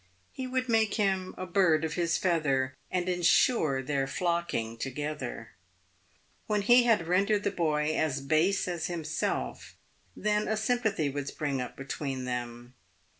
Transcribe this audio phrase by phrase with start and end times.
[0.31, 5.49] He would make him a bird of his feather, and ensure their nocking toge ther.
[6.47, 9.75] When he had rendered the boy as base as himself,
[10.17, 12.73] then a sympathy would spring up between them.